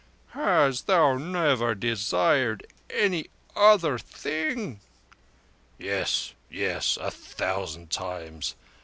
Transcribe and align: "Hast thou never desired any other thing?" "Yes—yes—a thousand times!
"Hast 0.29 0.87
thou 0.87 1.15
never 1.19 1.75
desired 1.75 2.65
any 2.89 3.29
other 3.55 3.99
thing?" 3.99 4.79
"Yes—yes—a 5.77 7.11
thousand 7.11 7.91
times! 7.91 8.55